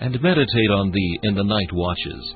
and 0.00 0.20
meditate 0.22 0.70
on 0.72 0.90
thee 0.90 1.18
in 1.22 1.34
the 1.34 1.44
night 1.44 1.72
watches. 1.72 2.34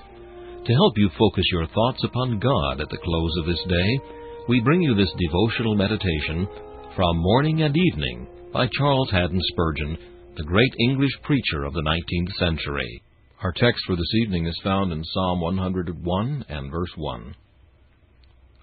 To 0.66 0.72
help 0.72 0.92
you 0.96 1.10
focus 1.18 1.44
your 1.50 1.66
thoughts 1.68 2.04
upon 2.04 2.38
God 2.38 2.80
at 2.80 2.88
the 2.90 3.02
close 3.02 3.32
of 3.40 3.46
this 3.46 3.64
day, 3.68 4.00
we 4.48 4.60
bring 4.60 4.82
you 4.82 4.94
this 4.94 5.12
devotional 5.18 5.74
meditation 5.74 6.46
from 6.94 7.16
Morning 7.18 7.62
and 7.62 7.74
Evening 7.76 8.26
by 8.52 8.68
Charles 8.78 9.10
Haddon 9.10 9.40
Spurgeon, 9.52 9.96
the 10.36 10.44
great 10.44 10.72
English 10.88 11.12
preacher 11.22 11.64
of 11.64 11.72
the 11.72 11.82
19th 11.82 12.32
century. 12.38 13.02
Our 13.42 13.52
text 13.52 13.82
for 13.86 13.96
this 13.96 14.14
evening 14.22 14.46
is 14.46 14.60
found 14.62 14.92
in 14.92 15.02
Psalm 15.02 15.40
101 15.40 16.44
and 16.48 16.70
verse 16.70 16.92
1. 16.96 17.34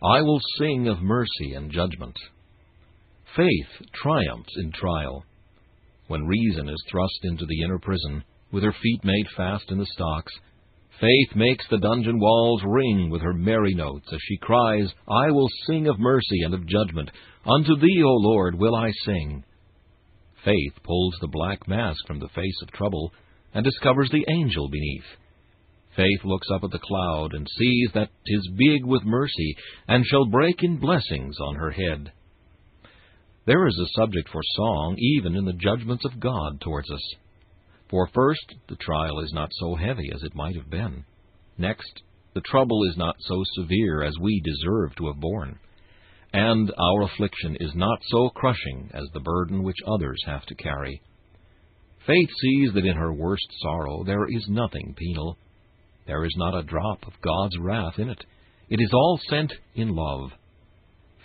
I 0.03 0.21
will 0.21 0.41
sing 0.59 0.87
of 0.87 1.01
mercy 1.01 1.53
and 1.55 1.71
judgment. 1.71 2.15
Faith 3.35 3.87
triumphs 3.93 4.53
in 4.57 4.71
trial. 4.71 5.23
When 6.07 6.25
reason 6.25 6.69
is 6.69 6.83
thrust 6.89 7.19
into 7.23 7.45
the 7.45 7.61
inner 7.63 7.79
prison, 7.79 8.23
with 8.51 8.63
her 8.63 8.75
feet 8.81 9.03
made 9.03 9.27
fast 9.35 9.71
in 9.71 9.77
the 9.77 9.85
stocks. 9.85 10.33
Faith 10.99 11.35
makes 11.35 11.65
the 11.69 11.79
dungeon 11.79 12.19
walls 12.19 12.61
ring 12.63 13.09
with 13.09 13.21
her 13.21 13.33
merry 13.33 13.73
notes 13.73 14.07
as 14.13 14.19
she 14.27 14.37
cries, 14.37 14.93
I 15.09 15.31
will 15.31 15.49
sing 15.65 15.87
of 15.87 15.99
mercy 15.99 16.41
and 16.43 16.53
of 16.53 16.67
judgment. 16.67 17.09
Unto 17.45 17.75
thee, 17.75 18.03
O 18.03 18.13
Lord, 18.13 18.55
will 18.55 18.75
I 18.75 18.91
sing. 19.05 19.43
Faith 20.45 20.73
pulls 20.83 21.15
the 21.19 21.27
black 21.27 21.67
mask 21.67 22.05
from 22.05 22.19
the 22.19 22.29
face 22.29 22.59
of 22.61 22.71
trouble 22.71 23.11
and 23.53 23.63
discovers 23.63 24.09
the 24.11 24.25
angel 24.29 24.69
beneath. 24.69 25.05
Faith 25.95 26.23
looks 26.23 26.47
up 26.53 26.63
at 26.63 26.71
the 26.71 26.79
cloud 26.79 27.33
and 27.33 27.47
sees 27.57 27.89
that 27.93 28.09
'tis 28.27 28.47
big 28.55 28.85
with 28.85 29.03
mercy 29.03 29.55
and 29.87 30.05
shall 30.05 30.25
break 30.25 30.63
in 30.63 30.77
blessings 30.77 31.35
on 31.39 31.55
her 31.55 31.71
head. 31.71 32.11
There 33.45 33.67
is 33.67 33.77
a 33.77 33.99
subject 33.99 34.29
for 34.29 34.41
song 34.55 34.95
even 34.99 35.35
in 35.35 35.45
the 35.45 35.53
judgments 35.53 36.05
of 36.05 36.19
God 36.19 36.61
towards 36.61 36.89
us. 36.91 37.15
For 37.91 38.07
first, 38.13 38.55
the 38.69 38.77
trial 38.77 39.19
is 39.19 39.33
not 39.33 39.49
so 39.59 39.75
heavy 39.75 40.09
as 40.15 40.23
it 40.23 40.33
might 40.33 40.55
have 40.55 40.69
been. 40.69 41.03
Next, 41.57 42.01
the 42.33 42.41
trouble 42.41 42.85
is 42.89 42.95
not 42.95 43.15
so 43.19 43.43
severe 43.55 44.01
as 44.01 44.13
we 44.19 44.41
deserve 44.45 44.95
to 44.95 45.07
have 45.07 45.19
borne. 45.19 45.59
And 46.33 46.71
our 46.77 47.01
affliction 47.03 47.57
is 47.59 47.75
not 47.75 47.99
so 48.07 48.29
crushing 48.29 48.89
as 48.93 49.09
the 49.13 49.19
burden 49.19 49.63
which 49.63 49.75
others 49.85 50.23
have 50.25 50.45
to 50.45 50.55
carry. 50.55 51.01
Faith 52.07 52.29
sees 52.41 52.73
that 52.73 52.85
in 52.85 52.95
her 52.95 53.11
worst 53.11 53.45
sorrow 53.61 54.05
there 54.05 54.25
is 54.25 54.47
nothing 54.47 54.95
penal. 54.97 55.37
There 56.07 56.23
is 56.23 56.33
not 56.37 56.57
a 56.57 56.63
drop 56.63 57.05
of 57.05 57.21
God's 57.21 57.57
wrath 57.59 57.99
in 57.99 58.09
it. 58.09 58.23
It 58.69 58.79
is 58.81 58.93
all 58.93 59.19
sent 59.29 59.51
in 59.75 59.89
love. 59.89 60.31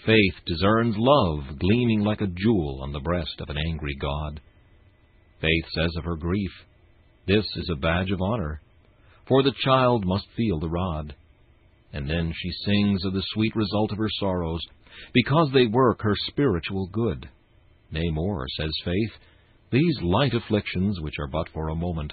Faith 0.04 0.34
discerns 0.44 0.97
love 0.98 1.59
gleaming 1.60 2.00
like 2.00 2.21
a 2.21 2.27
jewel 2.27 2.81
on 2.83 2.93
the 2.93 3.00
breast 3.00 3.41
of 3.41 3.48
an 3.48 3.56
angry 3.56 3.94
God. 4.00 4.41
Faith 5.41 5.64
says 5.74 5.94
of 5.97 6.04
her 6.04 6.16
grief, 6.16 6.50
This 7.26 7.44
is 7.56 7.70
a 7.70 7.80
badge 7.80 8.10
of 8.10 8.20
honor, 8.22 8.60
for 9.28 9.42
the 9.42 9.54
child 9.64 10.06
must 10.06 10.26
feel 10.36 10.58
the 10.58 10.69
rod. 10.69 11.14
And 11.92 12.08
then 12.08 12.32
she 12.34 12.50
sings 12.64 13.04
of 13.04 13.12
the 13.12 13.24
sweet 13.32 13.54
result 13.54 13.92
of 13.92 13.98
her 13.98 14.10
sorrows, 14.19 14.60
because 15.12 15.50
they 15.52 15.66
work 15.66 16.00
her 16.02 16.14
spiritual 16.28 16.88
good. 16.92 17.28
Nay, 17.91 18.10
more, 18.10 18.47
says 18.58 18.72
Faith, 18.84 19.12
these 19.70 19.98
light 20.02 20.34
afflictions, 20.34 21.00
which 21.00 21.14
are 21.19 21.28
but 21.28 21.48
for 21.53 21.68
a 21.68 21.74
moment, 21.74 22.12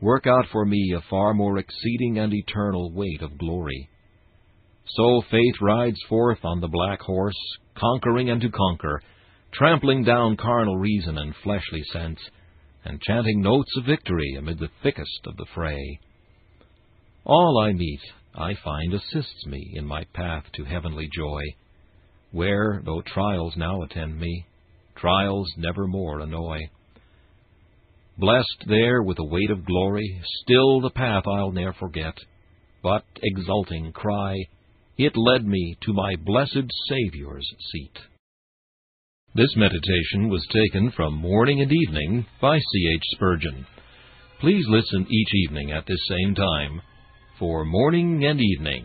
work 0.00 0.26
out 0.26 0.46
for 0.50 0.64
me 0.64 0.94
a 0.96 1.00
far 1.10 1.34
more 1.34 1.58
exceeding 1.58 2.18
and 2.18 2.32
eternal 2.32 2.92
weight 2.92 3.22
of 3.22 3.38
glory. 3.38 3.88
So 4.86 5.22
faith 5.30 5.54
rides 5.60 6.00
forth 6.08 6.44
on 6.44 6.60
the 6.60 6.68
black 6.68 7.00
horse, 7.00 7.38
conquering 7.76 8.30
and 8.30 8.40
to 8.40 8.50
conquer, 8.50 9.00
trampling 9.52 10.04
down 10.04 10.36
carnal 10.36 10.76
reason 10.76 11.18
and 11.18 11.34
fleshly 11.42 11.82
sense, 11.92 12.18
and 12.84 13.00
chanting 13.00 13.40
notes 13.40 13.70
of 13.76 13.84
victory 13.84 14.34
amid 14.38 14.58
the 14.58 14.70
thickest 14.82 15.26
of 15.26 15.36
the 15.36 15.46
fray. 15.54 16.00
All 17.24 17.60
I 17.60 17.72
meet, 17.72 18.00
I 18.34 18.54
find, 18.64 18.94
assists 18.94 19.46
me 19.46 19.72
in 19.74 19.86
my 19.86 20.04
path 20.14 20.44
to 20.54 20.64
heavenly 20.64 21.08
joy, 21.14 21.42
where, 22.32 22.82
though 22.84 23.02
trials 23.02 23.54
now 23.56 23.82
attend 23.82 24.18
me, 24.18 24.46
trials 24.96 25.48
never 25.56 25.86
more 25.86 26.20
annoy. 26.20 26.58
Blessed 28.18 28.64
there 28.66 29.02
with 29.02 29.18
a 29.18 29.24
weight 29.24 29.50
of 29.50 29.64
glory, 29.64 30.20
still 30.42 30.80
the 30.80 30.90
path 30.90 31.24
I'll 31.26 31.52
ne'er 31.52 31.74
forget, 31.74 32.14
but, 32.82 33.04
exulting, 33.22 33.92
cry, 33.92 34.36
It 34.98 35.16
led 35.16 35.46
me 35.46 35.76
to 35.82 35.92
my 35.92 36.14
blessed 36.16 36.70
Saviour's 36.88 37.48
seat. 37.70 37.98
This 39.34 39.56
meditation 39.56 40.28
was 40.28 40.46
taken 40.52 40.92
from 40.94 41.14
Morning 41.14 41.62
and 41.62 41.72
Evening 41.72 42.26
by 42.38 42.58
C. 42.58 42.92
H. 42.94 43.02
Spurgeon. 43.14 43.66
Please 44.40 44.62
listen 44.68 45.06
each 45.10 45.34
evening 45.46 45.72
at 45.72 45.86
this 45.86 46.06
same 46.06 46.34
time 46.34 46.82
for 47.38 47.64
Morning 47.64 48.26
and 48.26 48.38
Evening. 48.38 48.84